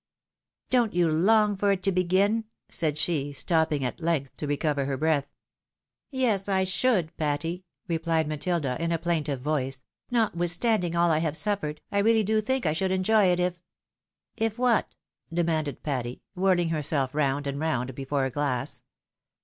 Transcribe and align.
"Don't 0.71 0.95
you 0.95 1.11
long 1.11 1.55
for 1.55 1.71
it 1.71 1.83
to 1.83 1.91
begin?" 1.91 2.45
said 2.69 2.97
she, 2.97 3.31
stopping 3.33 3.85
at 3.85 3.99
length 3.99 4.35
to 4.37 4.47
recover 4.47 4.85
breath. 4.97 5.25
054 6.09 6.11
THE 6.11 6.17
WIDOW 6.17 6.17
jrAItHIED." 6.17 6.27
Yes, 6.27 6.41
T 6.41 6.65
should, 6.71 7.17
Patty,'" 7.17 7.65
replied 7.87 8.27
Matilda, 8.27 8.81
in 8.83 8.91
a 8.91 8.97
plaintive 8.97 9.43
Toioe;" 9.43 9.79
notwithstanding 10.09 10.95
aU 10.95 11.11
I 11.11 11.19
have 11.19 11.37
suffered, 11.37 11.81
I 11.91 12.01
reaUy 12.01 12.25
do 12.25 12.41
think 12.41 12.65
I 12.65 12.73
should 12.73 12.89
enjoy 12.91 13.25
it, 13.25 13.39
if" 13.39 13.61
"If 14.35 14.57
what?" 14.57 14.95
demanded 15.31 15.83
Patty, 15.83 16.23
whirling 16.33 16.69
herself 16.69 17.13
round 17.13 17.45
and 17.45 17.59
round 17.59 17.93
before 17.93 18.25
a 18.25 18.31
glass. 18.31 18.81